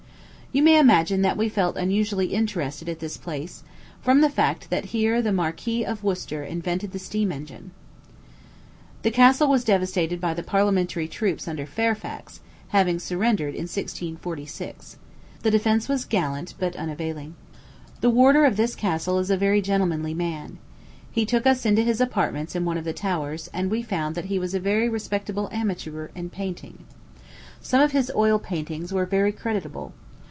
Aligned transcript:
You 0.53 0.61
may 0.63 0.77
imagine 0.77 1.21
that 1.21 1.37
we 1.37 1.47
felt 1.47 1.77
unusually 1.77 2.33
interested 2.33 2.89
at 2.89 2.99
this 2.99 3.15
place, 3.15 3.63
from 4.01 4.19
the 4.19 4.29
fact 4.29 4.69
that 4.69 4.87
here 4.91 5.21
the 5.21 5.31
Marquis 5.31 5.85
of 5.85 6.03
Worcester 6.03 6.43
invented 6.43 6.91
the 6.91 6.99
steam 6.99 7.31
engine. 7.31 7.71
The 9.03 9.11
castle 9.11 9.47
was 9.47 9.63
devastated 9.63 10.19
by 10.19 10.33
the 10.33 10.43
parliamentary 10.43 11.07
troops 11.07 11.47
under 11.47 11.65
Fairfax, 11.65 12.41
having 12.75 12.99
surrendered 12.99 13.55
in 13.55 13.61
1646. 13.61 14.97
The 15.41 15.51
defence 15.51 15.87
was 15.87 16.03
gallant, 16.03 16.53
but 16.59 16.75
unavailing. 16.75 17.35
The 18.01 18.09
warder 18.09 18.43
of 18.43 18.57
the 18.57 18.67
castle 18.77 19.19
is 19.19 19.29
a 19.31 19.37
very 19.37 19.61
gentlemanly 19.61 20.13
man. 20.13 20.57
He 21.09 21.25
took 21.25 21.47
us 21.47 21.65
into 21.65 21.81
his 21.83 22.01
apartments 22.01 22.57
in 22.57 22.65
one 22.65 22.77
of 22.77 22.83
the 22.83 22.91
towers, 22.91 23.49
and 23.53 23.71
we 23.71 23.83
found 23.83 24.15
that 24.15 24.25
he 24.25 24.37
was 24.37 24.53
a 24.53 24.59
very 24.59 24.89
respectable 24.89 25.47
amateur 25.53 26.09
in 26.13 26.29
painting. 26.29 26.79
Some 27.61 27.79
of 27.79 27.93
his 27.93 28.11
oil 28.13 28.37
paintings 28.37 28.91
were 28.91 29.05
very 29.05 29.31
creditable. 29.31 29.93